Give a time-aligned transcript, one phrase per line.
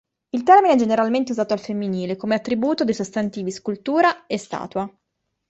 [0.31, 4.91] Il termine è generalmente usato al femminile, come attributo dei sostantivi "scultura" e "statua".